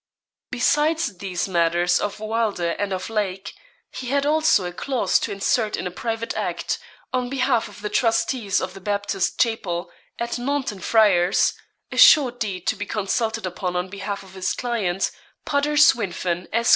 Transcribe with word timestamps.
Besides 0.49 1.17
these 1.19 1.47
matters 1.47 1.99
of 1.99 2.19
Wylder 2.19 2.71
and 2.71 2.91
of 2.91 3.07
Lake, 3.07 3.53
he 3.91 4.07
had 4.07 4.25
also 4.25 4.65
a 4.65 4.73
clause 4.73 5.19
to 5.19 5.31
insert 5.31 5.77
in 5.77 5.85
a 5.85 5.91
private 5.91 6.35
Act, 6.35 6.79
on 7.13 7.29
behalf 7.29 7.67
of 7.67 7.81
the 7.83 7.89
trustees 7.89 8.59
of 8.61 8.73
the 8.73 8.81
Baptist 8.81 9.39
Chapel, 9.39 9.91
at 10.17 10.39
Naunton 10.39 10.81
Friars; 10.81 11.53
a 11.91 11.97
short 11.99 12.39
deed 12.39 12.65
to 12.65 12.75
be 12.75 12.87
consulted 12.87 13.45
upon 13.45 13.75
on 13.75 13.89
behalf 13.89 14.23
of 14.23 14.33
his 14.33 14.53
client, 14.53 15.11
Pudder 15.45 15.77
Swynfen, 15.77 16.47
Esq. 16.51 16.69